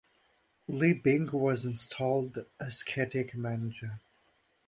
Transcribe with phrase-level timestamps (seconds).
[0.67, 3.99] Li Bing was installed as caretaker manager.